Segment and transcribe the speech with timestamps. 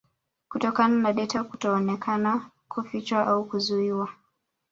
[0.49, 4.09] Kutokana na data kutoonekana kufichwa au kuzuiwa